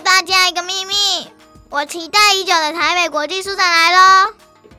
[0.00, 0.94] 诉大家一个秘密，
[1.68, 4.32] 我期待已久的台北国际书展来喽！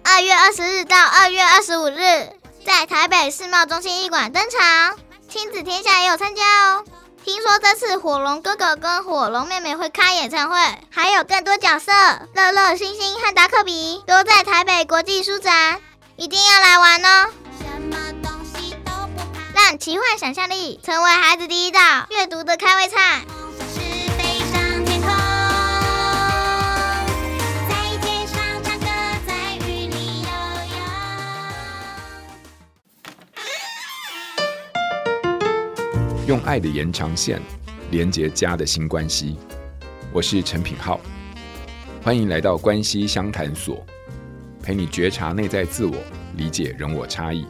[0.03, 2.33] 二月二十日到二月二十五日，
[2.65, 4.97] 在台北世贸中心艺馆登场，
[5.29, 6.83] 亲子天下也有参加哦。
[7.23, 10.57] 听说这次火龙哥哥跟火龙妹妹会开演唱会，
[10.89, 11.91] 还有更多角色，
[12.33, 15.79] 乐乐、星星和达克比都在台北国际书展，
[16.15, 17.29] 一定要来玩哦！
[17.59, 21.79] 什么东西都不怕，让奇幻想象力成为孩子第一道
[22.09, 23.21] 阅读的开胃菜。
[36.31, 37.41] 用爱的延长线
[37.91, 39.35] 连接家的新关系，
[40.13, 40.97] 我是陈品浩，
[42.01, 43.85] 欢迎来到关系相谈所，
[44.63, 45.93] 陪你觉察内在自我，
[46.37, 47.45] 理解人我差异，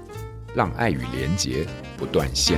[0.56, 1.64] 让爱与连结
[1.96, 2.58] 不断线。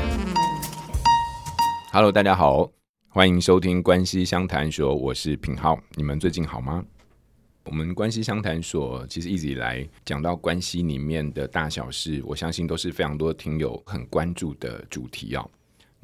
[1.91, 2.71] Hello，大家好，
[3.09, 6.85] 欢迎收听关系相谈所，我是品浩，你们最近好吗？
[7.65, 15.51] 我们关系相谈所其实一直以来讲到关系里面的大小事，我相信都是非常多听友很关注的主题哦。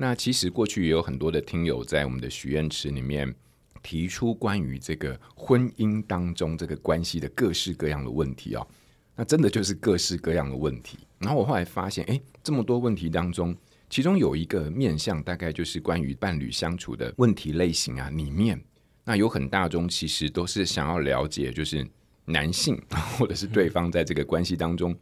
[0.01, 3.35] 那其实过去也有很多的听友在我们的许愿池里面
[3.83, 8.65] 提出关于这个婚姻当中这个关系的各式各样的问题哦，
[9.13, 10.99] 那真的就是各式各样的问题。
[11.17, 13.53] 然后我后来发现，诶，这么多问题当中，
[13.89, 18.57] 其中有一个面向，大概就是关于伴侣相处的问题类型啊，里面
[19.03, 21.85] 那有很大中其实都是想要了解，就是
[22.23, 22.81] 男性
[23.19, 24.97] 或者是对方在这个关系当中。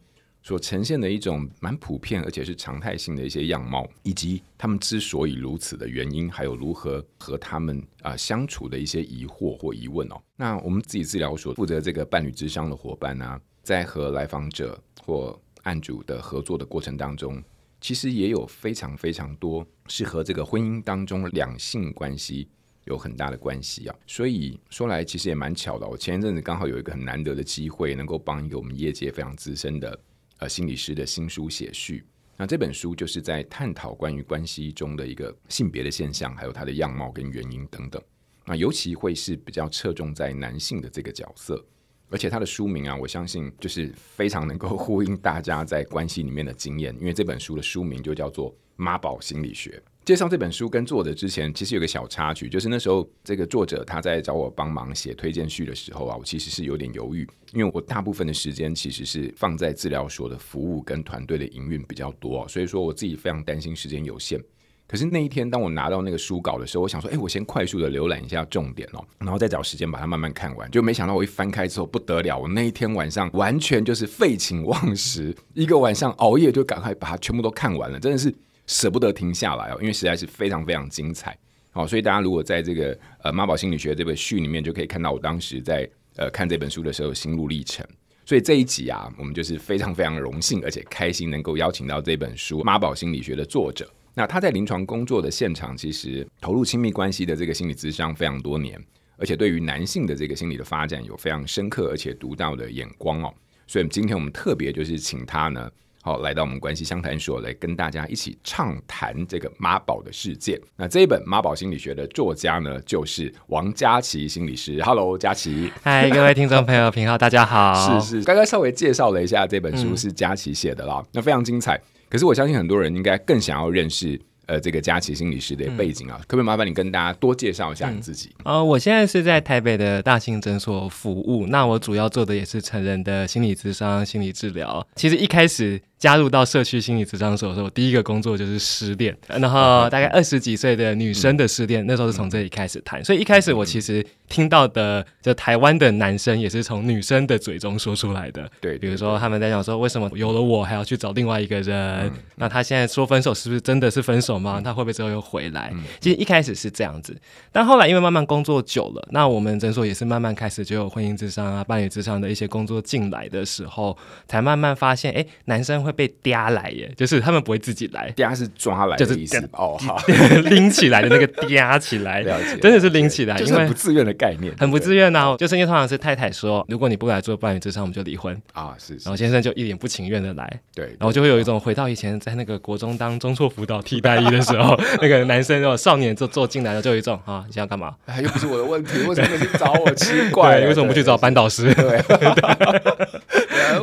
[0.48, 10.18] 所呈现的一种蛮普遍而且是常态性的一些样貌，以及他们之所以如此的原因，还有如何和他们啊、相处的一些疑惑或疑问哦。
[10.36, 17.42] 那我们自己治疗所负责这个伴侣之商的伙伴呢、在和来访者或案主的合作的过程当中，
[17.78, 22.48] 其实也有非常非常多是和这个婚姻当中两性关系
[22.86, 23.94] 有很大的关系啊。
[24.06, 30.00] 所以说来其实也蛮巧的，我前一阵子刚好有一个很难得的机会，能够帮一个我们业界非常资深的。
[30.38, 32.04] 呃，心理师的新书写序，
[32.36, 38.00] 那这本书就是在探讨关于关系中的一个性别的现象，还有它的样貌跟原因等等。
[38.46, 41.62] 那尤其会是比较侧重在男性的这个角色，
[42.08, 49.82] 而且它的书名啊，我相信就是非常能够呼应大家在关系里面的经验，因为这本书的书名就叫做《妈宝心理学》。
[50.08, 64.42] 介绍这本书跟作者之前，其实有个小插曲，就是那时候这个作者他在找我帮忙写推荐序的时候啊，我其实是有点犹豫，因为我大部分的时间其实是放在治疗所的服务跟团队的营运比较多，所以说我自己非常担心时间有限。
[64.86, 70.70] 可是那一天当我拿到那个书稿的时候，我想说，哎，我先快速的浏览一下重点哦，然后再找时间把它慢慢看完。
[70.70, 78.34] 就没想到我一翻开之后不得了，我那一天晚上完全就是废寝忘食，一个晚上熬夜就赶快把它全部都看完了，真的是。
[78.68, 81.36] 舍不得停下来哦，因为实在是非常非常精彩，
[81.72, 87.84] 好，所以大家如果在这个呃妈宝心理学这本序里面，就可以看到我当时在呃看这本书的时候心路历程。
[88.26, 93.90] 所以这一集啊，我们就是非常非常荣幸而且开心能够邀请到这本书《妈宝心理学》的作者。
[94.12, 98.78] 那他在临床工作的现场，其实投入亲密关系的这个心理咨商非常多年，
[99.16, 103.32] 而且对于男性的这个心理的发展有非常深刻而且独到的眼光哦。
[103.66, 105.70] 所以今天我们特别就是请他呢。
[106.08, 110.58] 好，来到我们关系相谈所，来跟大家一起畅谈这个妈宝的世界。
[110.74, 114.82] 那这一本《妈宝心理学》的作家呢，就是王佳琪心理师。
[114.82, 115.70] Hello，佳琪。
[115.82, 118.00] 嗨，各位听众朋友，平浩，大家好。
[118.00, 121.78] 是是，刚刚稍微介绍了一下这本书是佳琪写的啦，嗯，那非常精彩。
[122.08, 124.18] 可是我相信很多人应该更想要认识。
[124.48, 128.34] 呃，这个佳琪心理师的背景啊，嗯、可不可以麻烦你跟大家多介绍一下你自己？
[128.46, 134.82] 呃，我现在是在台北的大型诊所服务，那我主要做的也是成人的心理咨商、心理治疗。
[134.94, 143.04] 其实一开始加入到社区心理咨商所的时候，我第一个工作就是失恋，然后大概二十几岁的女生的失恋，嗯、那时候是从这里开始谈。
[143.04, 148.48] 所以一开始我其实听到的，就台湾的男生也是从女生的嘴中说出来的。
[148.60, 152.06] 对，比如说他们在讲说，为什么有了我还要去找另外一个人？
[152.06, 154.60] 嗯、那他现在说分手是不是真的是分手吗？
[154.62, 155.72] 他会不会之后又回来？
[156.00, 157.16] 其实一开始是这样子，
[157.50, 163.96] 但后来因为慢慢工作久了，那我们诊所也是慢慢开始就有婚姻咨商啊、伴侣咨商的一些工作进来的时候，
[164.28, 169.98] 才慢慢发现，哎，男生会被嗲来耶，就是他们不会自己来，嗲是抓来的意思，就是哦，好，
[170.50, 172.22] 拎起来的那个嗲起来，
[172.60, 178.40] 真的是拎起来，因为很不自愿的概念，很不自愿呐，就是因为通常是太太说，如果你不来做伴侣咨商，我们就离婚。
[178.52, 184.78] 啊，是，然后先生就一脸不情愿的来，对，然后就会有一种回到以前在那个国中当中辍辅导替代役的时候。
[185.00, 187.94] 那个男生，哦少年就坐进来了，就有一种啊，你想要干嘛？
[188.06, 189.90] 哎，又不是我的问题，为什么你去找我？
[189.92, 191.72] 奇怪，你为什么不去找班导师？
[191.74, 193.08] 对，对，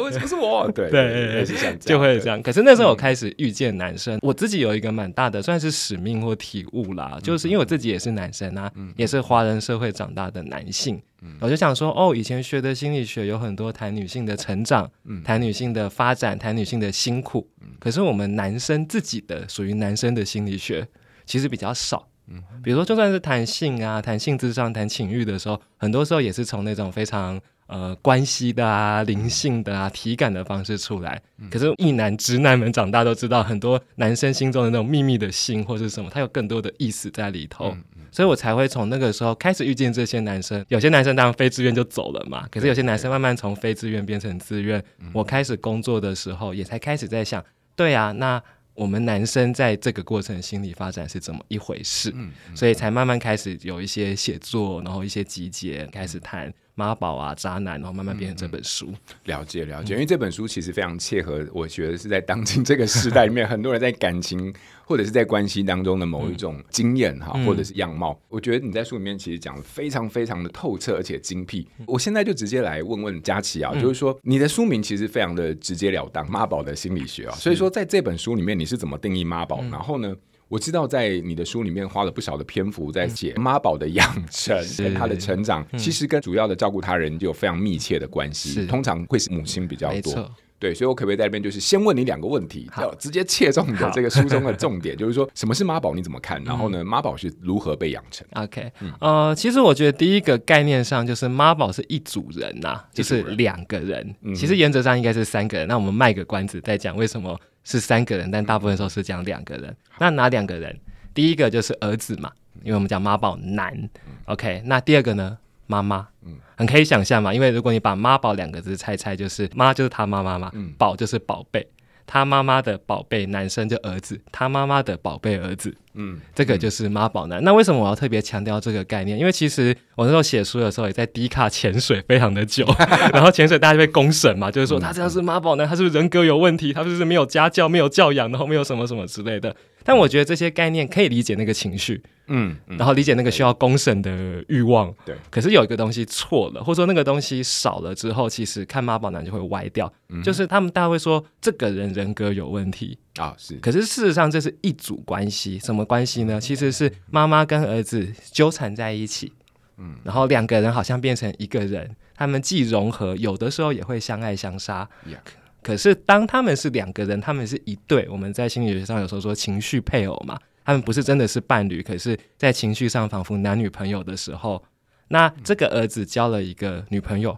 [0.05, 0.63] 为什么是我？
[0.65, 1.45] 哦，对对，
[1.79, 2.41] 就会这样。
[2.41, 11.01] 可是那时候我开始遇见男生，我自己有一个蛮大的算是使命或体悟啦，就是因为我自己也是男生啊，也是华人社会长大的男性，
[11.39, 14.89] 我就想说，哦，以前学的心理学有很多谈女性的成长，
[15.23, 17.47] 谈女性的发展，谈女性的辛苦，
[17.79, 20.87] 可是我们男生自己的属于男生的心理学
[21.25, 22.07] 其实比较少。
[22.27, 31.21] 嗯，比如说，就算是谈性啊、谈性之上、谈情欲的时候，很多时候也是从那种非常呃关系的啊、灵性的啊、体感的方式出来。
[31.49, 37.75] 可是，异男直男们长大都知道，很多男生心中的那种秘密的心或是什么，他有更多的意思在里头。
[38.11, 40.63] 所以我才会从那个时候开始遇见这些男生。
[40.69, 44.83] 有些男生当然非自愿就走了嘛，可是有些男生慢慢从非自愿变成自愿。
[45.13, 47.43] 我开始工作的时候，也才开始在想，
[47.75, 48.41] 对啊，那。
[48.75, 52.09] 我们男生在这个过程心理发展是怎么一回事？
[52.13, 56.53] 嗯嗯、所以才慢慢开始有一些写作，然后一些集结，开始谈。
[56.75, 58.87] 妈宝啊，渣男，然后慢慢变成这本书。
[58.91, 64.53] 嗯、了解了解，因为这本书其实非常切合，我觉得是在当今这个时代里面，很多人在感情
[64.85, 68.19] 或者是在关系当中的某一种经验哈，嗯、或者是样貌。
[68.27, 71.65] 我觉得你在书里面其实讲的非常非常的透彻，而且精辟。
[71.87, 77.35] 我现在就直接来问问佳琪啊，嗯、就是说你的书名其实非常的直截了当，妈宝的心理学啊。
[77.35, 79.59] 所以说在这本书里面你是怎么定义妈宝？
[79.61, 80.13] 嗯、然后呢？
[80.55, 88.65] 我知道在你的书里面花了不少的篇幅在写妈宝的养成跟他的成长，其实跟主要的照顾他人就有非常密切的关系。
[88.65, 96.41] 通常会是母亲比较多，对，所以我可不可以在这边就是先问你两个问题，要直接切中你的这个书中的重点， 就是说什么是妈宝，你怎么看？
[96.45, 105.67] 然后呢，妈宝是如何被养成？OK，呃，其实我觉得第一个概念上就是妈宝是一组人呐，就是两个人，其实原则上应该是三个人。
[105.67, 107.37] 那我们卖个关子再讲为什么。
[107.65, 109.75] 是三个人，但大部分时候是讲两个人。
[109.99, 110.79] 那哪两个人？
[111.13, 112.31] 第一个就是儿子嘛，
[112.63, 113.89] 因为我们讲妈宝男。
[114.25, 115.37] OK，那第二个呢？
[115.67, 116.07] 妈妈。
[116.23, 121.67] 嗯很可以想象嘛，因为如果你把妈宝两个字拆拆，就是妈就是他妈妈嘛，宝就是宝贝。
[122.07, 127.43] 他妈妈的宝贝男生就儿子，他妈妈的宝贝儿子，嗯，这个就是妈宝男。
[127.43, 129.17] 那为什么我要特别强调这个概念？
[129.17, 132.65] 因为其实我那时候写书的时候也在低卡潜水非常的久，
[133.13, 136.73] 然后潜水大家就被公审嘛，就是说他这样是妈宝男，他是不是人格有问题？
[136.73, 139.55] 他是不是没有家教、没有教养，然后没有什么什么之类的？
[139.83, 145.15] 但我觉得这些概念可以理解那个情绪，嗯，嗯，然后理解那个需要公审的欲望，对。
[145.29, 149.91] 可是有一个东西错了，或者说那个东西少了之后，其实看妈宝男就会歪掉。
[150.09, 153.55] 嗯、就是他们大家会说这个人人格有问题啊，是。
[153.55, 156.39] 可是事实上这是一组关系，什么关系呢？
[156.39, 159.31] 其实是妈妈跟儿子纠缠在一起，
[159.77, 164.87] 嗯，然后两个人好像变成一个人，他们既融合，有的时候也会相爱相杀。
[165.07, 165.17] Yeah.
[165.61, 168.07] 可是，当他们是两个人，他们是一对。
[168.07, 174.63] 我们在心理学上有时候说情绪配偶嘛，他们不是真的是伴侣，可是，在情绪上仿佛男女朋友的时候，
[175.07, 177.35] 那这个儿子交了一个女朋友，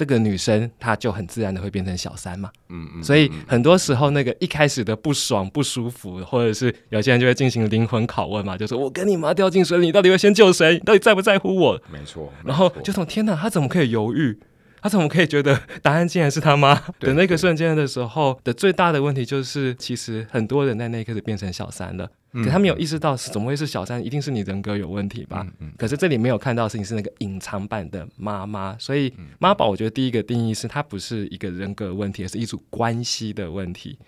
[0.00, 2.50] 这个女生她就很自然的会变成小三嘛。
[2.70, 3.04] 嗯嗯。
[3.04, 10.72] 所以很多时候，那个一开始的不爽、不舒服，或者是有些人就会进行灵魂拷问嘛，就说：“我跟你妈掉进水里，你到底会先救谁？
[10.72, 12.32] 你到底在不在乎我？”没错。
[12.46, 14.38] 然后就从天哪，他怎么可以犹豫？
[14.80, 16.74] 他怎么可以觉得答案竟然是他妈？
[16.98, 22.08] 的那个瞬间的时候的最大的问题就是，其实很多人在那一刻就变成小三了。
[22.32, 25.46] 可他没有意识到是怎么会是小三，一定是你人格有问题吧？
[25.76, 28.76] 可是这里没有看到的事情是那个隐藏版的妈妈。
[28.78, 33.98] 所以妈宝，我觉得第一个定义是它不是一个人格问题，而是一组关系的问题。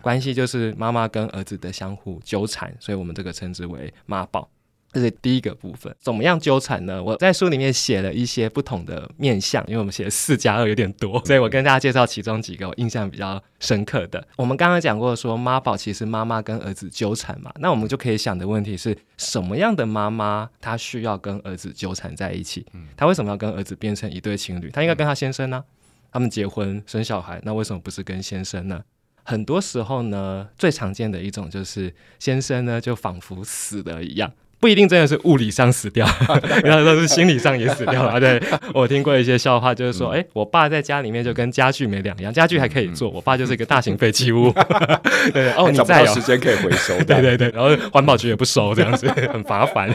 [0.00, 4.48] 关系就是妈妈跟儿子的相互纠缠，所以我们这个称之为妈宝。
[4.96, 7.04] 这是第一个部分，怎么样纠缠呢？
[7.04, 14.26] 我在书里面写了一些不同的面相，因为我们写四加二有点多，所以我跟大家介绍其中几个我印象比较深刻的。
[14.36, 22.64] 我们刚刚讲过说妈宝其实妈妈跟儿子纠缠嘛，那我们就可以想的问题是什么样的妈妈她需要跟儿子纠缠在一起？
[22.96, 24.70] 她为什么要跟儿子变成一对情侣？
[24.70, 25.62] 她应该跟她先生呢？
[26.10, 28.82] 他们结婚生小孩，那为什么不是跟先生呢？
[29.24, 34.32] 很多时候呢，最常见的一种就是先生呢就仿佛死了一样。
[34.58, 36.06] 不一定真的是物理上死掉，
[36.64, 38.18] 然后都是心理上也死掉了。
[38.20, 44.50] 对，我听过一些笑话，就是说，哎，我爸在家里面就跟家具没两样，家具还可以做，我爸就是一个大型废弃物。
[45.32, 49.92] 对，哦，你在有时间可以回收，对对对，然后环保局也不收，这样子很麻烦，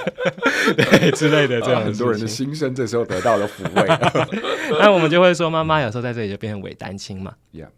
[0.77, 1.83] 对之类的这样。
[1.83, 3.87] 很多人的心声这时候得到了抚慰。
[4.79, 7.33] 那我们就会说，妈妈有时候在这里就变成伪单亲嘛。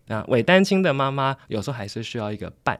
[0.07, 2.77] 那伪单亲的妈妈有时候还是需要一个伴。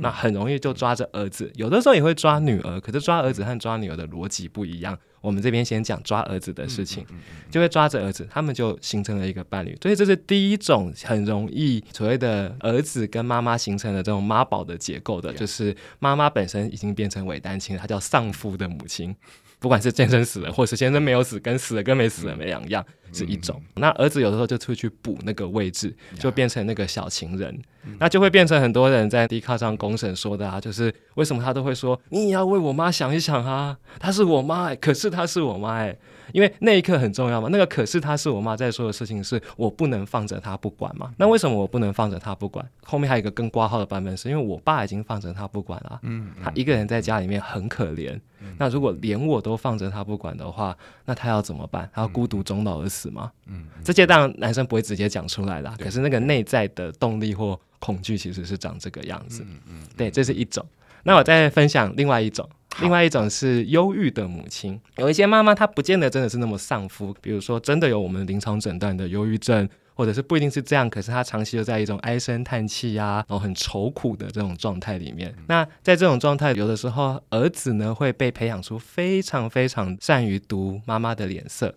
[0.00, 4.98] 那很容易就抓着儿子，有的时候也会抓女儿，可是抓儿子和抓女儿的逻辑不一样。
[5.20, 7.04] 我们这边先讲抓儿子的事情，
[7.50, 9.76] 就会抓着儿子，他们就形成了一个伴侣。
[9.82, 19.14] 所以这是第一种很容易所谓的儿子跟妈妈形成了这种妈宝的结构的，就是妈妈本身已经变成伪单亲，她叫丧夫的母亲。
[19.60, 23.60] 不管是先生死了，或是先生没有死，跟死了跟没死了没两样，嗯、是一种。
[23.74, 27.52] 嗯、那儿子有的时候就出去补那个位置，就变成那个小情人，
[27.84, 35.98] 嗯、那就会变成很多人在 D 卡上公审说的啊，就是为什么他都会说，你也要为我妈想一想啊，她是我妈、欸，可是她是我妈、欸，
[36.32, 37.48] 因为那一刻很重要嘛。
[37.50, 41.12] 那个可是她是我妈在说的事情是我不能放着她不管嘛。
[41.16, 42.66] 那为什么我不能放着她不管？
[42.84, 48.18] 后面还有一个更挂号的版本，是因为我爸已经放着她不管了，嗯，他一个人在家里面很可怜。
[48.56, 51.90] 那如果连我都放着她不管的话，那他要怎么办？
[51.92, 53.30] 他要孤独终老而死吗？
[53.46, 55.76] 嗯，这些当然男生不会直接讲出来啦。
[55.78, 59.44] 可是那个内在的动力或恐惧其实是长这个样子。
[59.46, 60.66] 嗯嗯，对，这是一种。
[61.04, 62.48] 那我再分享另外一种，
[62.80, 64.80] 另外一种是忧郁的母亲。
[64.96, 69.68] 有一些妈妈她不见得真的是那么丧夫，比如说真的有我们临床诊断的忧郁症。
[69.98, 75.34] 或者是不一定是这样，可是她长期就在一种唉声叹气呀，然后很愁苦的这种状态里面。
[75.48, 81.74] 那在这种状态，有的时候儿子呢会被培养出非常非常善于读妈妈的脸色，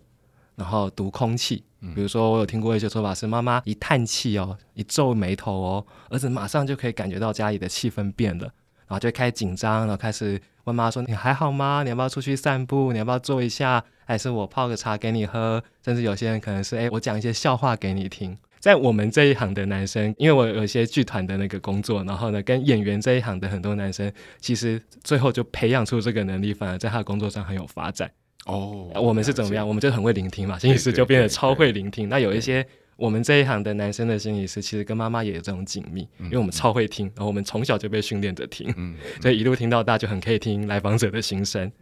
[0.56, 1.64] 然后读空气。
[1.94, 8.44] 比如说，我有听过一些说法是，妈妈一叹气哦，一皱眉头哦，儿子马上就可以感觉到家里的气氛变了，
[8.86, 11.82] 然后就开始紧张，然后开始问妈妈说：“你还好吗？
[11.82, 12.92] 你要不要出去散步？
[12.92, 18.36] 你要不要坐一下？”还是我泡个茶给你喝，甚至有些人可能是哎，我讲一些笑话给你听。
[18.60, 28.08] 在我们这一行的男生，因为我有一些剧团的那个工作，然后呢，跟演员这一行的很多男生，其实最后就培养出这个能力，反而在他的工作上很有发展。
[28.46, 29.66] 哦，我们是怎么样？
[29.66, 32.08] 我们就很会聆听嘛，心理师就变得超会聆听。
[32.08, 32.66] 那有一些。
[32.94, 38.72] 我们这一行的男生的心理师，其实跟妈妈也有这种紧密，因为我们超会听，然后我们从小就被训练着听，
[39.20, 41.72] 所以一路听到大，就很可以听来访者的心声。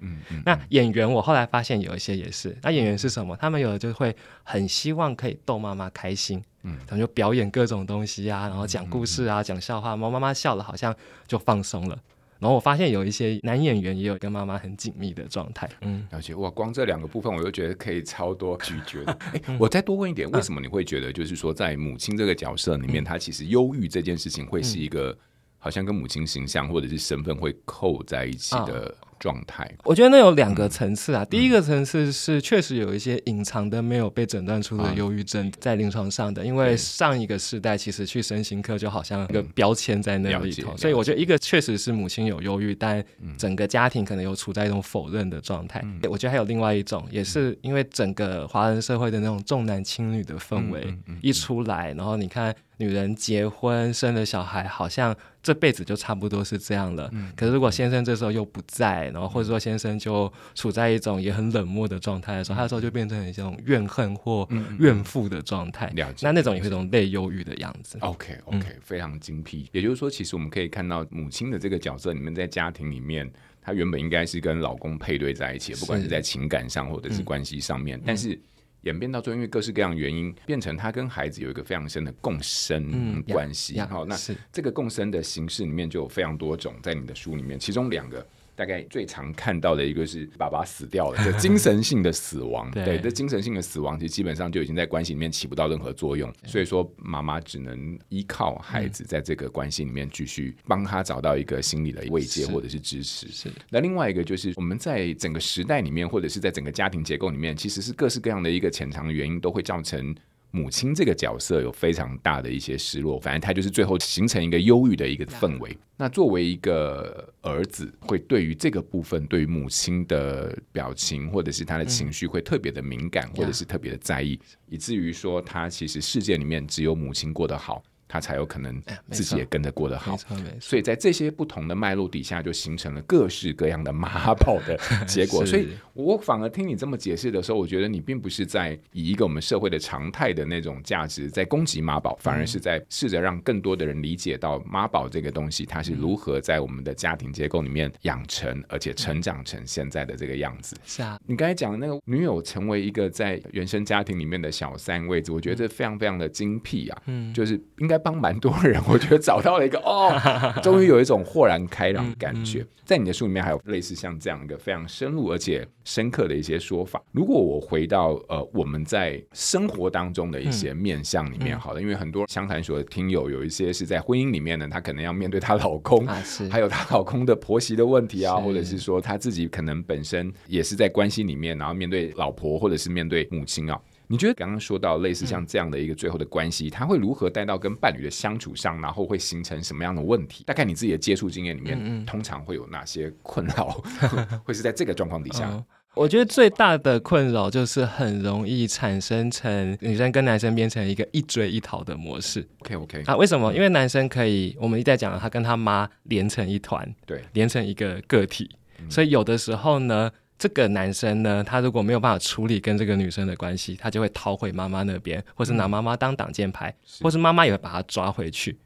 [0.47, 3.37] 那演员，我后来发现有一些也是，那演员是什么？
[3.37, 10.95] 他们有的就会很希望可以逗妈妈开心，嗯他们就表演各种东西啊，然后讲故事啊，讲笑话，妈妈妈笑了，好像
[11.27, 11.99] 就放松了。
[12.41, 19.13] 然后我发现有一些男演员也有跟妈妈很紧密的状态，嗯，而且哇，光这两个部分我就觉得可以超多咀嚼的。
[19.33, 25.17] 哎，我再多问一点，为什么你会觉得就是说在母亲这个角色里面，她其实忧郁这件事情会是一个
[25.59, 28.93] 好像跟母亲形象或者是身份会扣在一起的？
[29.21, 31.23] 状态，我觉得那有两个层次啊。
[31.23, 43.05] 嗯、第一个层次是确实有一些隐藏的、没有被诊断出的忧郁症在临床上的，因为上一个世代其实去身心科就好像一个标签在那里头，所以我觉得一个确实是母亲有忧郁，但
[43.37, 45.81] 整个家庭可能有处在一种否认的状态。
[45.85, 52.57] 嗯、我觉得还有另外一种，也是因为整个华人社会的那种重男轻女的氛围一出来，然后你看。
[52.81, 57.11] 女人结婚生了小孩，好像这辈子就差不多是这样了。
[57.13, 65.89] 嗯、可是如果先生这时候又不在，然后或者说先生就处在一种也很冷漠的状态的时候，嗯、他的时候就变成一种怨恨或怨妇的状态。
[65.95, 67.99] 了解，那那种也是一种类忧郁的样子。
[68.01, 69.69] OK OK，嗯、非常精辟。
[69.73, 78.41] 也就是说，其实我们可以看到母亲的这个角色，你们在家庭里面，她原本应该是跟老公配对在一起，不管是在情感上或者是关系上面，嗯、但是。
[78.83, 83.79] 演变到最后，因为各式各样的原因，变成他跟孩子有一个非常深的共生关系。
[83.81, 84.17] 好，那
[84.53, 88.27] 这个共生的形式里面就有非常多种，在你的书里面，其中两个。
[88.61, 92.71] 大概最常看到的一个是爸爸死掉了，就精神性的死亡。
[92.73, 103.29] 对，这精神性的死亡其实基本上就已经在关系里面起不到任何作用，所以说妈妈只能依靠孩子在这个关系里面继续帮他找到一个心理的慰藉或者是支持。
[103.29, 103.51] 是。
[103.71, 110.15] 那另外一个就是我们在整个时代里面，或者是在整个家庭结构里面，其实是各式各样的一个潜藏的原因都会造成。
[110.53, 115.77] 母亲这个角色有非常大的一些失落，反正他就是最后形成一个忧郁的一个氛围。
[115.97, 127.83] 那作为一个儿子，会对于这个部分，对于母亲的表情或者是他的情绪，会特别的敏感，或者是特别的在意，以至于说他其实世界里面只有母亲过得好。
[128.11, 130.17] 他才有可能自己也跟着过得好，
[130.61, 134.77] 所以在这些不同的脉络底下，就形成了各式各样的妈宝的
[135.07, 135.47] 结果。
[135.47, 150.77] 所以我反而听你这么解释的时候，我觉得你并不是在以一个我们社会的常态的那种价值在攻击妈宝，反而是在试着让更多的人理解到妈宝这个东西，它是如何在我们的家庭结构里面养成，而且成长成现在的这个样子。
[150.85, 157.03] 是啊，你刚才讲的那个女友成为一个在原生家庭里面的小三位置，我觉得这非常非常的精辟啊。
[157.07, 158.00] 嗯，就是应该。
[158.03, 160.11] 帮蛮多人， 我觉得找到了一个哦，
[160.63, 162.67] 终于有一种豁然开朗的感觉。
[162.85, 167.01] 在你的书里面还有类似像这样一个非常深入而且深刻的一些说法。
[167.13, 176.05] 如果我回到呃我们在生活当中的一些面向里面，好了，因为很多相谈所的听友有一些是在婚姻里面呢，她可能要面对她老公，
[176.51, 183.81] 还有她老公的婆媳的问题啊，或者是说她自己可能本身也是在关系里面，然后面对老婆或者是面对母亲啊。
[184.11, 190.43] 你觉得刚刚说到类似像这样的一个最后的关系，它会如何带到跟伴侣的相处上，然后会形成什么样的问题？
[190.45, 193.81] 大概你自己的接触经验里面，通常会有哪些困扰？
[194.43, 195.65] 会是在这个状况底下？
[195.95, 202.45] 我觉得最大的困扰就是很容易产生成女生跟男生变成一个一追一逃的模式。
[202.61, 203.53] OK OK 啊，为什么？
[203.55, 208.49] 因为男生可以，我们一直在讲他跟他妈连成一团，对，连成一个个体，
[208.81, 218.59] 嗯、所以有的时候呢，这个男生呢，他如果没有办法处理跟这个女生的关系，他就会逃回妈妈那边，或是拿妈妈当挡箭牌，嗯、或是妈妈也会把他抓回去。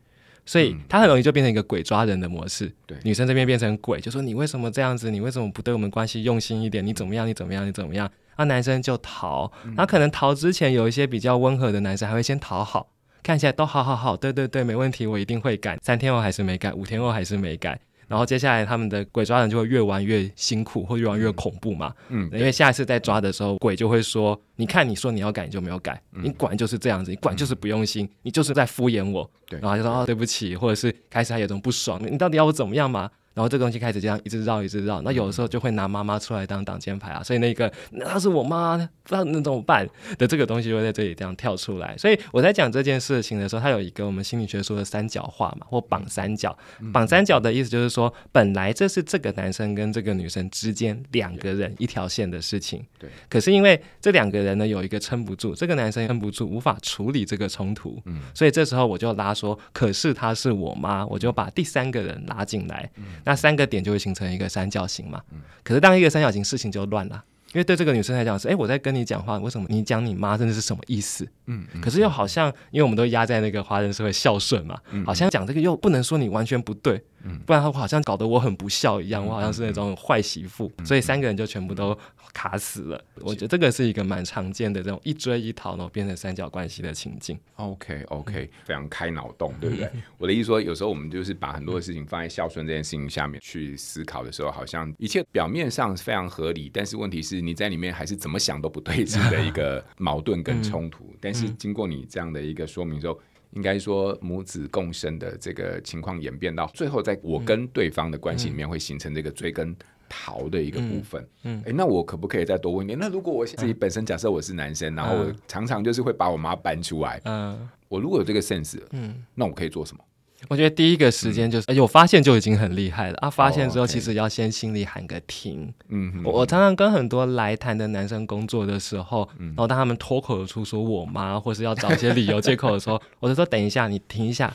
[0.47, 2.73] 所以他很容易就变成一个鬼抓人的模式。
[2.87, 5.11] 对，女生这边变成鬼，就说你为什么这样子？
[5.11, 6.87] 你为什么不对我们关系用心一点？
[6.87, 7.27] 你怎么样？
[7.27, 7.67] 你怎么样？
[7.67, 8.09] 你怎么样？
[8.37, 9.51] 那男生就逃。
[9.75, 12.91] 那可能逃之前有一些比较温和的男生还会先讨好，
[13.23, 15.77] 看起来都好好好，对对对，没问题，我一定会改。
[15.83, 17.81] 三天后还是没改，五天后还是没改。
[18.15, 21.93] 然后接下来他们的鬼抓人就会越玩越辛苦，或越玩越恐怖嘛。
[22.11, 33.11] 嗯，因为下一次再抓的时候，鬼就会说：“你看，你说你要改，你就没有改，你管就是这样子，你管就是不用心，你就是在敷衍我。”对，然后就说：“哦，对不起。”或者是开始还有种不爽，你到底要我怎么样嘛？
[33.35, 39.87] 然后这个东西开始这样一直绕一直绕，那有的时候就会拿妈妈出来当挡箭牌啊，所以那个那是我妈，不知道那怎么办
[40.17, 41.97] 的这个东西就会在这里这样跳出来。
[41.99, 46.57] 所以我在讲这件事情的时候，它有一个我们心理学说的三角化嘛，或绑三角。
[46.93, 53.11] 绑三角的意思就是说，本来这是这个男生跟这个女生之间两个人一条线的事情，对。
[53.29, 63.05] 可是因为这两个人呢有一个撑不住，这个男生撑不住，无法处理这个冲突，嗯，所以这时候我就拉说，可是她是我妈，我就把第三个人拉进来，嗯。
[63.25, 65.23] 那三个点就会形成一个三角形嘛，
[65.63, 71.27] 可是当一个三角形，事情就乱了，因为对这个女生来讲是，哎，我在跟你讲话，为什么你讲你妈，真的是什么意思？
[71.47, 77.03] 嗯，可是又好像，因为我们都压在那个华人社会孝顺嘛，好像讲这个又不能说你完全不对。
[77.47, 81.99] 不然的话，好像搞得我很不孝一样，我好像是那种坏媳妇，所以三个人就全部都
[82.35, 83.03] 卡死了。
[83.23, 87.39] 我觉得这个是一个蛮常见的这种一追一逃，然后变成三角关系的情境。
[87.57, 89.91] OK OK，非常开脑洞，对不对？
[90.19, 101.15] 我的意思说，有时候我们就是把很多的事情放在孝顺这件事情下面去思考的时候，好像一切表面上是非常合理，但是问题是你在里面还是怎么想都不对劲的一个 矛盾跟冲突。
[101.21, 103.21] 但是经过你这样的一个说明之后。
[103.57, 109.73] 应该说母子共生的这个情况演变到最后，在我跟对方的关系里面会形成这个追跟
[110.09, 111.25] 逃的一个部分。
[111.45, 112.99] 嗯，哎、那我可不可以再多问一点？
[112.99, 120.03] 那如果我自己本身假设我是男生，然后我常常就是会把我妈搬出来，嗯，我如果有这个 sense，嗯，那我可以做什么？
[120.49, 123.31] 我觉得第一个时间就是，有、嗯、发现就已经很厉害了啊！
[123.31, 125.73] 发现之后，其实要先心里喊个停。
[125.89, 134.55] 嗯、哦 okay，我常常跟很多来谈的男生工作的时候，嗯、然后当他们脱口而出说我妈，或是要找一些理由借口的时候， 我就说等一下，你停一下，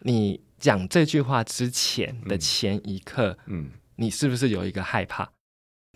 [0.00, 5.28] 你讲这句话之前的前一刻，嗯，你是不是有一个害怕？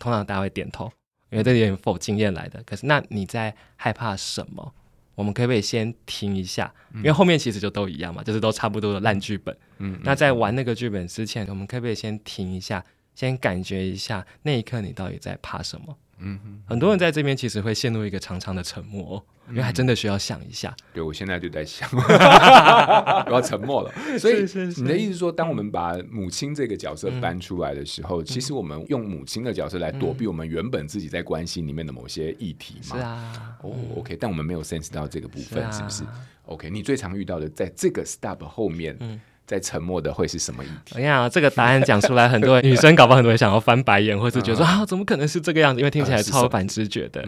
[0.01, 0.91] 通常大家会点头，
[1.31, 2.63] 因为这点否经验来的。
[2.65, 4.73] 可是那你在害怕什么？
[5.15, 6.73] 我们可不可以先停一下？
[6.97, 9.57] 因为后面其实就都一样嘛，就是都差不多的烂剧本。
[9.79, 15.97] 嗯，那在玩那个剧本之前，我们可不可以先停一下，先感觉一下那一刻你到底在怕什么？
[16.19, 20.75] 嗯哼，很多人在这边其实会陷入一个长长的沉默，因为还真的需要想一下。
[20.93, 23.93] 对，我现在就在想， 我要沉默了。
[24.19, 24.43] 所以
[24.77, 32.97] 你的意思是说，当我们把母亲这个角色搬出来的时候，其实我们用母亲的角色来躲避我们原本自己在关系里面的某些议题嘛？
[32.97, 33.57] 是啊。
[33.63, 36.05] 哦，OK，但我们没有 sense 到这个部分，是不是
[36.47, 38.97] ？OK，你最常遇到的，在这个 stop 后面。
[39.47, 40.97] 在沉默的会是什么议题？
[40.97, 45.81] 哎呀，这个答案讲出来，很多 女生搞不好很多人想要翻白眼，或是觉得说啊，怎么可能是这个样子？
[45.81, 47.25] 因为听起来超反直觉的。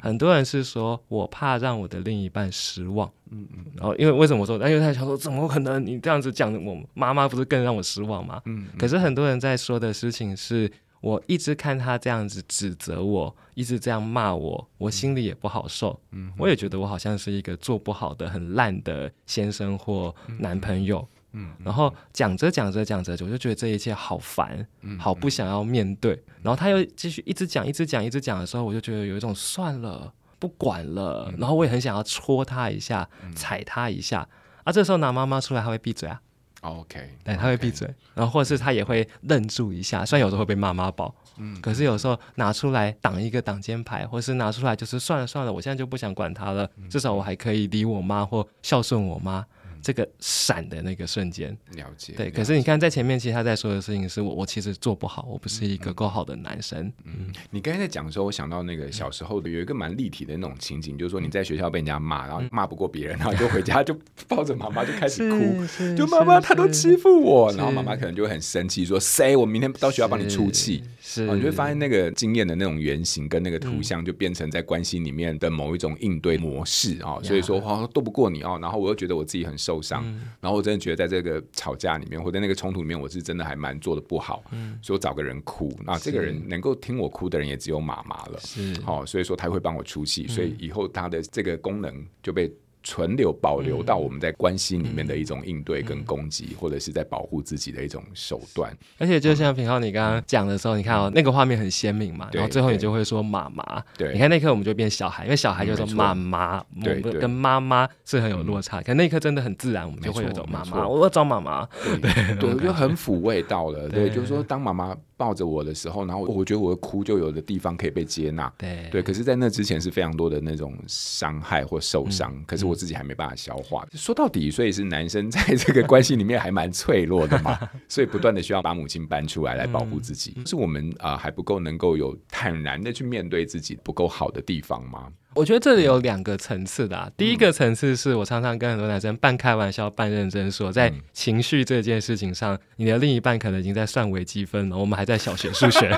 [0.00, 3.10] 很多人是说我怕让我的另一半失望。
[3.30, 3.64] 嗯嗯。
[3.76, 4.56] 然后因为为什么我说？
[4.56, 5.84] 因为他想说，怎么可能？
[5.84, 8.40] 你这样子讲，我妈妈不是更让我失望吗？
[8.46, 8.66] 嗯。
[8.78, 10.70] 可是很多人在说的事情是，
[11.02, 16.00] 我一直看他这样子指责我，一直这样骂我，我心里也不好受。
[16.12, 16.32] 嗯。
[16.38, 21.06] 我也觉得我好像是一个做不好的、很烂的先生或男朋友。
[21.32, 24.66] 嗯，然后讲着讲着讲着，我就觉得这一切好烦，
[24.98, 26.12] 好不想要面对。
[26.42, 31.32] 然后他又继续一直讲，一直讲，一直讲的时候，我就觉得有一种算了，不管了。
[31.36, 34.26] 然后我也很想要戳他一下，踩他一下。
[34.64, 36.20] 啊，这时候拿妈妈出来，他会闭嘴啊。
[36.62, 37.88] OK，对，他会闭嘴。
[38.14, 46.68] 然后或者是他也会愣住一下，虽然有时候会被妈妈抱，嗯，可是有时候拿出来挡一个挡箭牌，或是拿出来就是算了算了，我现在就不想管他了。
[46.90, 49.46] 至少我还可以理我妈或孝顺我妈。
[49.82, 52.14] 这个闪的那个瞬间，了解。
[52.16, 56.80] 对，可是你看在前面，其实他在说的事情是我，我其实做不好，我不是一个够好的男生。
[57.04, 70.82] 嗯，嗯，你刚才在讲的时候，我想到那个小时候的有一个蛮立体的那种情景，就是说你在学校被人家骂，然后骂不过别人，然后就回家就 抱着妈妈就开始哭，就妈妈她都欺负我，然后妈妈可能就会很生气，说谁我明天到学校帮你出气。
[71.00, 77.18] 是，你会发现那个经验的那种原型跟那个图像，就变成在关系里面的某一种应对模式啊。
[77.22, 79.56] 所以说，哦，斗不过你哦，然后我又觉得我自己很。
[79.68, 80.02] 受伤。
[80.40, 84.42] 然后我真的觉得在这个吵架里面，或者那个冲突里面，我是真的还蛮做的不好。
[84.52, 88.38] 嗯，所以我找个人哭，那这个人能够听我哭的人也只有妈妈了。
[88.40, 92.50] 是，好，所以说他会帮我出气，所以以后他的这个功能就被。
[92.88, 98.74] 存留保留到我们在关系里面的一种应对跟攻击，或者是在保护自己的一种手段。
[98.96, 103.84] 而且就像平浩你刚刚讲的时候，你看哦，那个画面很鲜明嘛，然后最后你就会说妈妈。
[103.98, 108.80] 对，你看那刻我们就变小孩，因为小孩就说妈妈，对，跟妈妈是很有落差。
[108.80, 111.68] 可那一刻真的很自然，我们就会有种妈妈，我要找妈妈。
[112.00, 113.86] 对，对， 就很抚慰到了。
[113.90, 118.50] 对，就是说当妈妈抱着我的时候，然后我觉得我的哭就有的地方可以被接纳。
[118.56, 119.02] 对，对。
[119.02, 123.84] 可是，在那之前是非常多的那种伤害或受伤，可是我自己还没办法消化。
[123.92, 130.36] 说到底，所以是男生在这个关系里面还蛮脆弱的嘛， 所以不断的需要把母亲搬出来来保护自己。
[130.46, 135.08] 是我们啊还不够能够有坦然的去面对自己不够好的地方吗？
[135.38, 137.08] 我觉得这里有两个层次的啊。
[137.16, 145.96] 第一个层次是我常常跟很多男生半开玩笑半认真说，在情绪这件事情上，你的另一半可能已经在算微积分了，我们还在小学数学。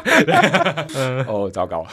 [0.94, 1.86] 嗯， 哦，糟糕，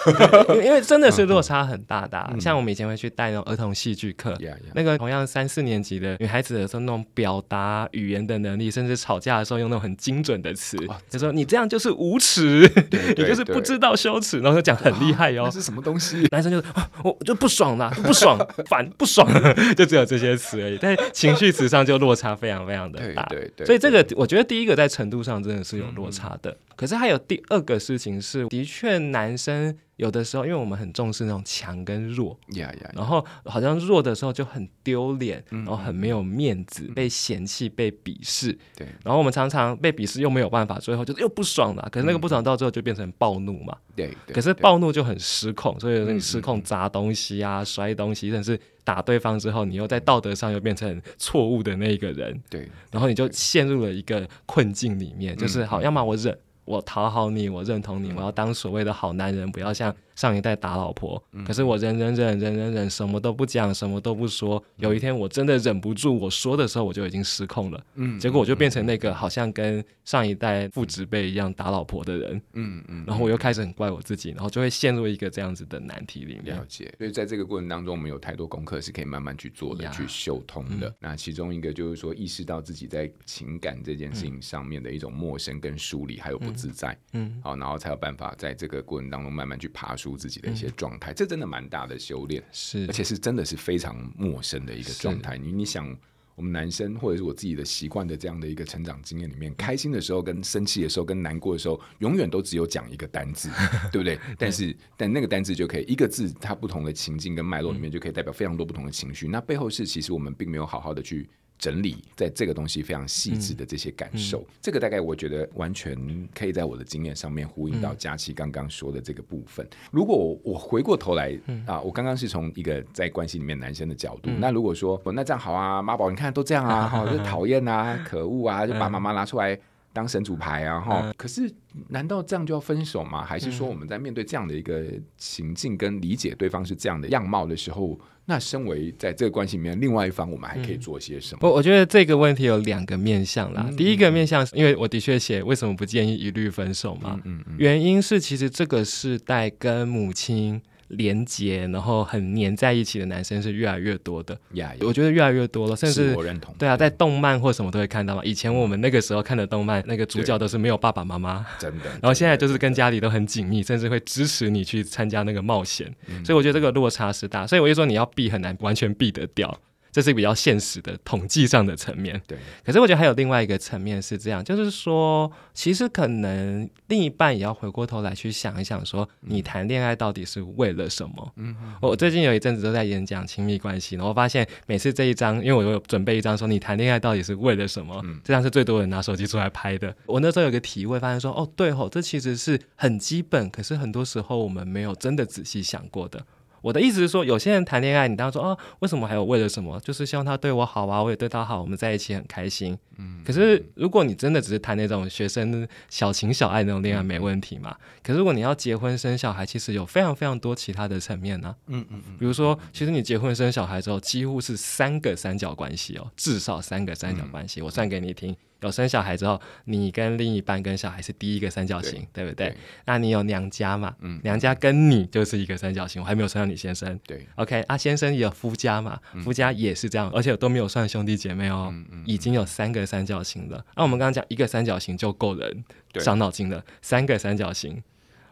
[0.61, 2.35] 因为真的是落差很大的。
[2.37, 4.37] 像我们以前会去带那种儿童戏剧课，
[4.73, 10.77] 那个同样三四年级的女孩子的时候，那种表达语言的能力，甚至吵架的时候用那种很精准的词，
[11.09, 12.69] 就说你这样就是无耻，
[13.15, 15.45] 你就是不知道羞耻，然后就讲很厉害哟。
[15.45, 16.27] 那是什么东西？
[16.31, 16.67] 男生就是
[17.05, 17.36] 我就。
[17.37, 19.27] 不爽啦，不爽， 烦，不爽，
[19.77, 20.77] 就只有这些词而已。
[20.81, 23.65] 但是情绪词上就落差非常非常的大，对对对。
[23.65, 26.55] 所以这个我觉得第一个在程度上真的是有落差的。
[26.75, 29.77] 可是还有第二个事情是，的确男生。
[29.97, 32.95] 有的时候，因为我们很重视那种强跟弱，yeah, yeah, yeah.
[32.95, 38.57] 然后好像弱的时候就很丢脸，嗯、然后很没有面子，嗯、被嫌弃、被鄙视。
[38.75, 41.89] 对，然后我们常常被鄙视又没有办法，最后就是又不爽了。
[41.91, 43.75] 可是那个不爽到最后就变成暴怒嘛。
[43.95, 52.39] 对、嗯，可是暴怒就很失控，所以你失控砸东西啊、嗯、摔东西，甚至打对方之后，你又在道德上又变成错误的那一个人。
[52.49, 56.37] 对，然后你就陷入了一个困境里面，就是好，要么我忍。
[56.67, 61.23] 我讨好你，我认同你，我要当所谓的好男人，不要像上一代打老婆。
[61.31, 64.61] 嗯、可是我忍忍忍忍忍忍，什么都不讲，什么都不说。
[64.77, 67.85] 有一天我真的忍不住，我说的时候我就已经失控了。
[67.93, 72.41] 嗯，结果我就变成那个好像跟上一代父执辈一样打老婆的人。
[72.53, 76.55] 嗯嗯，然后我又开始很怪我自己，然后就会陷入一个这样子的难题里面。
[76.55, 76.91] 了解。
[76.97, 80.89] 所以在这个过程当中，我们有太多功课是可以慢慢去做的，去修通的。
[80.89, 86.97] 嗯、那其中一个就是说，意识到自己在情感这件事情上面的一种陌生跟疏离，还有不自在。
[87.13, 87.39] 嗯。
[87.43, 95.37] 好，然后才有办法在这个过程当中慢慢去爬出自己的一些状态，嗯、这真的蛮大的修炼，是，而且是真的是非常陌生的一个状态。
[95.37, 95.93] 你你想，
[96.35, 103.49] 我们男生或者是我自己的习惯的这样的一个成长经验里面，开心的时候、跟生气的时候、跟难过的时候，永远都只有讲一个单字，
[103.91, 104.19] 对不对？
[104.37, 109.27] 但是，但那个单字就可以一个字，它不同的情境跟脉络里面就可以代表非常多不同的情绪。
[109.27, 111.27] 嗯、那背后是其实我们并没有好好的去。
[111.57, 114.49] 整理在这个东西非常细致的这些感受，嗯。
[114.49, 115.97] 嗯、这个大概我觉得完全
[116.33, 119.65] 可以在我的经验上面呼应到佳琪刚刚说的这个部分。
[119.65, 129.57] 嗯、如果我回过头来、嗯、啊，我刚刚是从一个在关系里面男生的角度，嗯、那如果说那这样好啊，妈宝，你看都这样啊，好、 哦，就讨厌啊，可恶啊，就把妈妈拿出来
[129.97, 131.13] 当神主牌啊，哈、嗯。
[131.17, 131.51] 可是
[131.89, 133.23] 难道这样就要分手吗？
[133.23, 134.85] 还是说我们在面对这样的一个
[135.17, 137.99] 情境跟理解对方是这样的样貌的时候？
[138.29, 141.39] 那身为在这个关系里面另外一方，我们还可以做些什么？
[141.39, 143.65] 不、嗯，我觉得这个问题有两个面向啦。
[143.69, 147.19] 嗯、第一个面向是因为我的确写为什么不建议一律分手嘛？
[147.23, 150.61] 嗯嗯嗯、原因是其实这个世代跟母亲。
[150.89, 154.35] 连接，然后很黏在一起的男生是越来越多的。
[154.53, 154.87] Yeah, yeah.
[154.87, 156.55] 我觉得越来越多了，甚至我认同。
[156.57, 158.21] 对啊，在动漫或什么都会看到嘛。
[158.23, 161.85] 以前我们那个时候看的动漫，那个主角都是没有爸爸妈妈， 真的。
[162.01, 165.93] 然后现在就是跟家里都很紧密，甚至会支持你去参加那个冒险。
[166.07, 169.59] 嗯、所以我觉得这个落差是大，所以我就说你要避很难完全避得掉。
[169.97, 172.37] 这是比较现实的统计上的层面，对。
[172.63, 181.33] 可是我觉得还有另外一个层面是这样，就是说，其实可能另一半也要回过头来去想一想，说你谈恋爱到底是为了什么？
[181.37, 181.55] 嗯。
[181.81, 189.91] 我最近有一阵子都在演讲亲密关系，然后发现每次这一张，因为我有准备一张说你谈恋爱到底是为了什么，嗯这张是最多人拿手机出来拍的。
[190.05, 196.23] 我那时候有个体会，发现说，哦，对吼，这其实是很基本，可是很多时候我们没有真的仔细想过的。
[196.61, 199.79] 我的意思是说，有些人谈恋爱，你当时说啊，为什么还有为了什么？
[199.79, 202.77] 就是希望他对我好啊，我也对他好，我们在一起很开心。
[202.97, 203.21] 嗯。
[203.25, 207.75] 可是如果你真的只是谈那种学生小情小爱那种恋爱，没问题嘛。
[207.79, 211.55] 嗯、可是如果你要结婚生小孩，其实有非常非常多其他的层面呢、啊。
[211.67, 212.17] 嗯嗯嗯。
[212.17, 217.61] 比如说，其实你结婚生小孩之后，几乎是三个三角关系哦，至少三个三角关系。
[217.61, 218.35] 嗯、我算给你听。
[218.61, 222.57] 有生小孩之后，你跟另一半跟小孩是第一个三角形，对，对不对，对？
[222.85, 223.93] 那你有娘家嘛？
[223.99, 226.99] 嗯，娘家跟你就是一个三角形，我还没有算到你先生。
[227.05, 228.99] 对，OK，啊，先生也有夫家嘛？
[229.23, 233.57] 夫家也是这样，而且都没有算兄弟姐妹哦，嗯嗯、已经有三个三角形的。
[233.75, 235.63] 那、啊、我们刚刚讲一个三角形就够人
[235.99, 237.83] 伤脑筋了，三个三角形，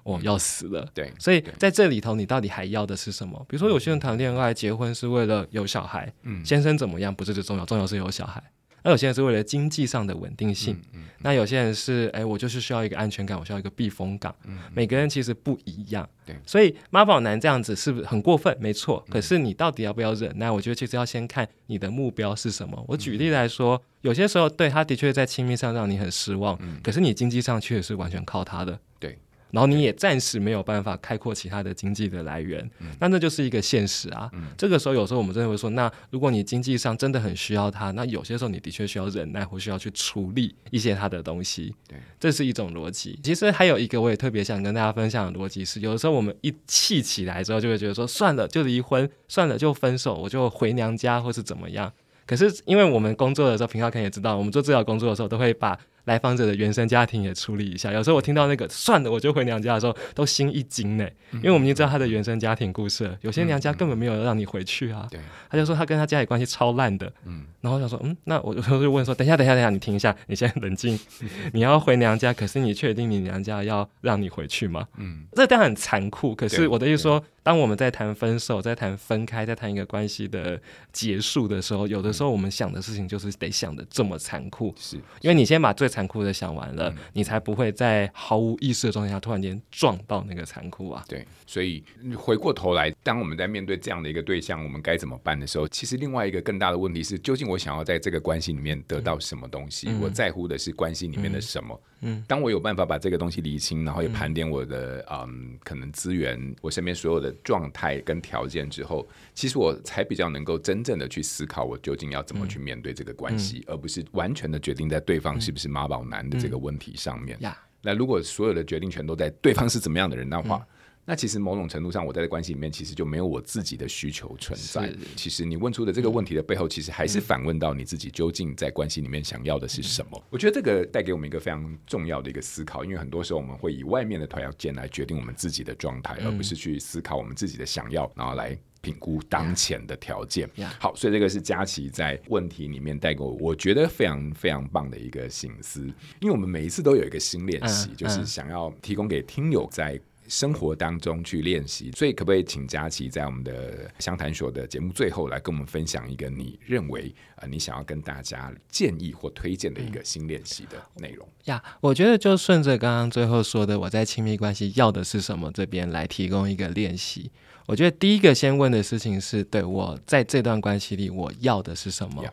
[0.03, 0.87] 哦，要死了。
[0.93, 3.37] 对，所以在这里头，你到底还要的是什么？
[3.49, 8.41] 比如说，有些人谈恋爱、结婚是为了有小孩，嗯，先生怎么样不是最重要，重要是有小孩。
[8.85, 14.33] 那有些人是为了经济上的稳定性，嗯嗯嗯、那有些人是哎，我就是需要一个安全感，我需要一个避风港。
[14.75, 18.55] 每个人其实不一样，对，所以妈宝男这样子是不是很过分？
[18.61, 20.51] 没错，可是你到底要不要忍耐？
[20.51, 22.85] 我觉得其实要先看你的目标是什么。
[22.87, 29.17] 我举例来说，有些时候对他的确在亲密上让你很失望，嗯、可是你经济上确实是完全靠他的，对。
[29.51, 34.29] 然后你也暂时没有办法开阔其他的经济的来源，那那就是一个现实啊。
[34.57, 41.73] 这个时候有时候我们真的会说，那如果你经济上真的很需要它，那有些时候你的确需要忍耐或需要去处理一些它的东西。
[41.87, 43.17] 对，这是一种逻辑。
[43.23, 51.91] 其实还有一个我也特别想跟大家分享的逻辑是，有的时候我们一气起来之后就会觉得说，算了就离婚，算了就分手，我就回娘家或是怎么样。
[52.25, 55.79] 可是因为我们工作的时候，平浩可能也知道，我们做治疗工作的时候都会把。
[56.05, 57.91] 来访者的原生家庭也处理一下。
[57.91, 63.17] 有时候我听到那个算了，我就回娘家的时候，都心一惊呢，因为我们已经知道他的原生家庭故事了。
[63.21, 65.07] 有些娘家根本没有让你回去啊。
[65.11, 67.11] 对，他就说他跟他家里关系超烂的。
[67.25, 70.97] 嗯，然后我想说，嗯，那我我就问说，等一下，等一下，等一下，你停一下，你先冷静。
[71.53, 74.87] 你要回娘家，可是你确定你娘家要让你回去吗？
[74.97, 76.35] 嗯，这当然很残酷。
[76.35, 77.23] 可是我的意思说。
[77.45, 80.59] 当我们在谈分手、在谈分开、在谈一个关系的
[80.91, 91.05] 结束的时候，有的时候我们想的事情就是得想的这么残酷，是因为你先把最残酷的想完了，你才不会在毫无意识的状态下突然间撞到那个残酷啊。
[91.07, 91.81] 对，所以
[92.17, 99.87] 回过头来，当我们在面对这样的一个对象，我们该怎么办的时候，其实另外一个更大的问题是，究竟我想要在这个关系里面得到什么东西？
[100.01, 101.79] 我在乎的是关系里面的什么？
[101.94, 101.94] 嗯，
[102.27, 105.57] 当我有办法把这个东西理清，然后也盘点我的嗯。
[105.63, 107.33] 可能资源，我身边所有的。
[107.43, 113.61] 状态跟条件之后，其实我才比较能够真正的去思考，我究竟要怎么去面对这个关系，嗯。
[113.61, 117.37] 嗯、而不是完全的决定在对方是不是妈宝男的这个问题上面。
[117.41, 117.51] 嗯。
[117.51, 120.67] 嗯、那如果所有的决定权都在对方是怎么样的人的话，嗯、
[121.07, 124.91] 那其实某种程度上，我在这关系里面其实就没有我自己的需求存在。
[125.15, 130.09] 其实你问出的这个问题的背后，其实还是反问到你自己究竟在关系里面想要的是什么。
[130.15, 140.49] 嗯、我觉得这个带给我们一个非常重要的一个思考，因为很多时候我们会以外面的条件来决定我们自己的状态，嗯、而不是去思考我们自己的想要，然后来评估当前的条件。
[140.55, 140.63] Yeah.
[140.63, 140.71] Yeah.
[140.79, 145.81] 好，所以这个是佳琪在问题里面带给我，我觉得非常非常棒的一个心思。
[146.19, 150.01] 因为我们每一次都有一个新练习，嗯、就是想要提供给听友在。
[150.27, 161.27] 生活当中去练习，所以可不可以请佳琪在我们的相谈所的节目最后来跟我们分享一个你认为呃你想要跟大家建议或推荐的一个新练习的内容？
[161.45, 167.31] 呀，yeah, 我觉得就顺着刚刚最后说的，我在亲密关系要的是什么这边来提供一个练习。
[167.67, 172.23] 我觉得第一个先问的事情是对我在这段关系里我要的是什么？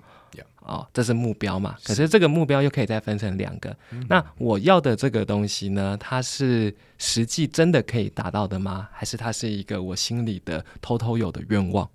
[0.60, 1.76] 哦，这是目标嘛？
[1.84, 3.76] 可是这个目标又可以再分成两个。
[3.90, 8.88] 嗯、那我要的这个东西呢，它是实际真的可以达到的吗？
[8.92, 11.88] 还是它是一个我心里的偷偷有的愿望？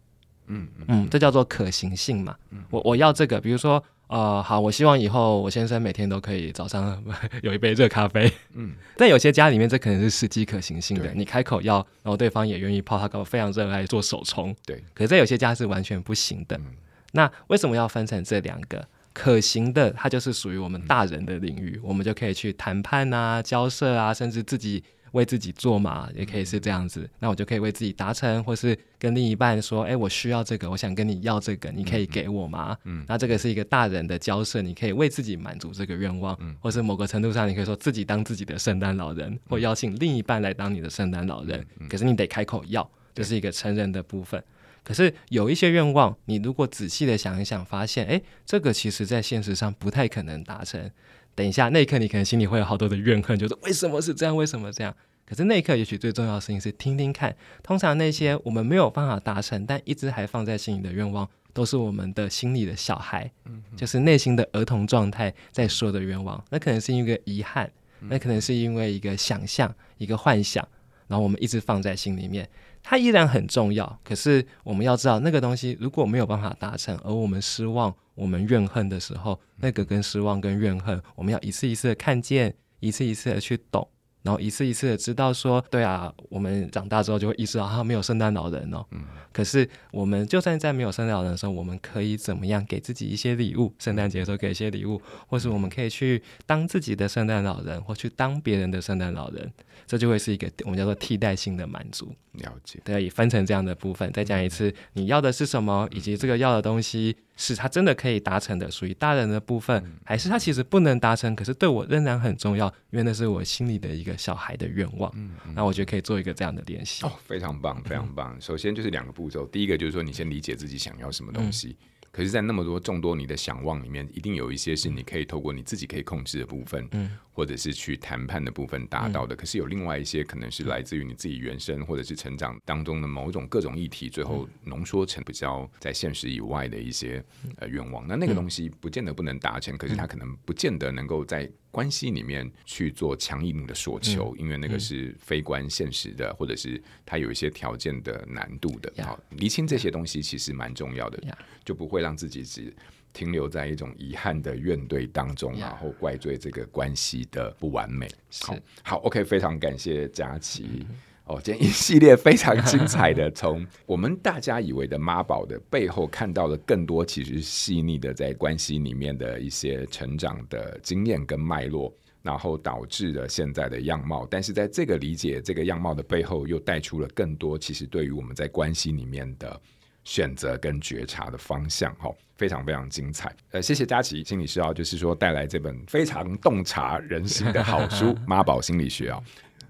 [0.48, 2.36] 嗯嗯，嗯，这叫做可行性嘛。
[2.52, 7.02] 嗯、我我要这个，比如说，呃，好，我希望以后我先生每天都可以早上
[7.44, 8.32] 有一杯热咖啡。
[8.54, 14.56] 嗯，但有些家里面这可能是实际可行性的，你开口要，然后对方也愿意泡他，我非常热爱做手冲。
[14.66, 16.58] 对，可是在有些家是完全不行的。
[16.58, 16.66] 嗯
[17.14, 18.88] 那为什么要分成这两个？
[19.14, 27.10] 可行的，它就是属于我们大人的领域，我们就可以去谈判啊、交涉啊，甚至自己为自己做嘛，也可以是这样子。
[27.18, 41.66] 那我就可以为自己达成，或是跟另一半说：“哎，我需要这个，我想跟你要这个，你可以给我吗？”嗯，那这个是一个大人的交涉，你可以为自己满足这个愿望，或是某个程度上，你可以说自己当自己的圣诞老人，或邀请另一半来当你的圣诞老人。
[41.90, 44.44] 可是你得开口要，这是一个成人的部分。
[44.88, 50.90] 可是有一些愿望，你如果仔细的想一想，发现，诶，这个其实在现实上不太可能达成。
[51.36, 54.34] 等一下，那一刻你可能心里会有好多的怨恨，就是为什么是这样？
[54.34, 54.96] 为什么这样？
[55.26, 57.36] 可是那一刻，也许最重要的事情是听听看。
[57.62, 63.30] 通常那些我们没有办法达成，但一直还放在心里的愿望，都是我们的心里的小孩，
[63.76, 66.42] 就是内心的儿童状态在说的愿望。
[66.50, 67.70] 那可能是因为一个遗憾，
[68.00, 70.66] 那可能是因为一个想象、一个幻想，
[71.10, 72.48] 然后我们一直放在心里面。
[72.90, 83.86] 它依然很重要，可是我们要知道，那个东西如果没有办法达成，而我们失望、我们怨恨的时候，那个跟失望跟怨恨，我们要一次一次的看见，一次一次的去懂，
[84.28, 88.86] 然后一次一次的知道说，对啊，我们长大之后就会意识到，他没有圣诞老人哦。
[88.92, 89.02] 嗯。
[89.32, 93.74] 可是我们就算在没有圣诞老人的时候，我们可以怎么样给自己一些礼物？
[93.80, 99.50] 圣诞节的时候给一些礼物，或是我们可以去当自己的圣诞老人，或去当别人的圣诞老人，
[99.86, 102.14] 这就会是一个我们叫做替代性的满足。
[102.34, 102.82] 了解。
[102.84, 104.12] 对，也分成这样的部分。
[104.12, 107.16] 再讲一次，你要的是什么，以及这个要的东西。
[107.38, 115.10] 是他真的可以达成的，属于大人的部分，还是他其实不能达成，可是对我仍然很重要，因为那是我心里的一个小孩的愿望。
[115.16, 117.06] 嗯，那我觉得可以做一个这样的练习。
[117.06, 118.36] 哦，非常棒，非常棒。
[118.42, 121.78] 首先就是两个步骤，第一个就是说你先理解自己想要什么东西。
[121.80, 129.36] 嗯可是，在那么多众多你的想望里面，一定有一些是你可以透过你自己可以控制的部分，嗯，或者是去谈判的部分达到的。
[129.36, 137.24] 可是有另外一些可能是来自于你自己原生或者是成长当中的某种各种议题，最后浓缩成比较在现实以外的一些
[137.58, 138.08] 呃愿望。
[138.08, 141.48] 那那个东西不见得不能达成，可是它可能不见得能够在。
[141.70, 148.92] 关系里面去做强硬的索求，嗯、因为那个是非关现实的，嗯、或者是它有一些条件的难度的。
[149.04, 151.22] 好，厘清这些东西其实蛮重要的
[151.64, 152.74] 就不会让自己只
[153.14, 155.60] 停留在一种遗憾的怨怼当中，Yeah.
[155.62, 158.08] 然后怪罪这个关系的不完美。
[158.42, 160.86] 好，好，OK，非常感谢佳琪。
[160.88, 160.96] 嗯
[161.28, 174.26] 哦，今天一系列非常精彩的，从我们大家以为的妈宝的背后，看到了更多其实细腻的在关系里面的一些成长的经验跟脉络，然后导致了现在的样貌。
[174.32, 179.62] 但是在这个理解这个样貌的背后，又带出了更多其实对于我们在关系里面的
[180.08, 181.94] 选择跟觉察的方向。
[181.96, 183.36] 哈，非常非常精彩。
[183.52, 189.22] 呃，谢谢佳琪心理师啊，就是说带来这本非常洞察人心的好书《妈宝心理学》啊。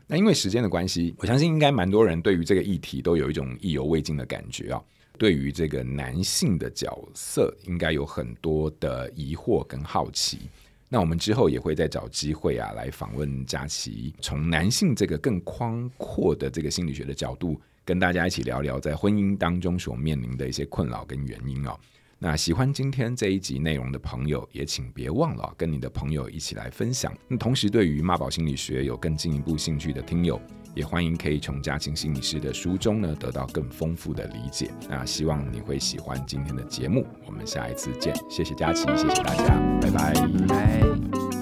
[0.05, 4.79] 那因为时间的关系，我相信应该蛮多人对于这个议题都有一种意犹未尽的感觉啊。
[5.17, 10.41] 对于这个男性的角色，应该有很多的疑惑跟好奇。
[10.87, 21.73] 那我们之后也会再找机会啊，来访问佳琪，从男性这个更宽阔的这个心理学的角度，跟大家一起聊聊在婚姻当中所面临的一些困扰跟原因哦。
[22.19, 27.13] 那喜欢今天这一集内容的朋友，也请别忘了跟你的朋友一起来分享。
[27.29, 30.41] 那同时，对于妈宝心理学有更进一步兴趣的听友，
[30.75, 34.69] 也欢迎可以从佳琪心理师的书中呢得到更丰富的理解。
[34.89, 38.13] 那希望你会喜欢今天的节目，我们下一次见。
[38.29, 40.13] 谢谢佳琪，谢谢大家，拜拜。
[40.49, 40.81] 拜。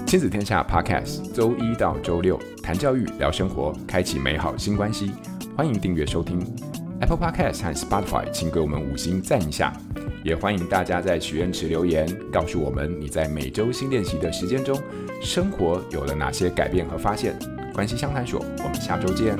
[0.06, 5.10] 亲子天下 Podcast，周一到周六谈教育、聊生活，开启美好新关系。
[5.56, 6.38] 欢迎订阅收听
[7.00, 9.72] Apple Podcast 和 Spotify，请给我们五星赞一下。
[10.22, 14.78] 也欢迎大家在许愿池留言，告诉我们你在每周新练习的时间中，
[15.22, 17.34] 生活有了哪些改变和发现。
[17.72, 19.34] 关系相谈所，我们下周见。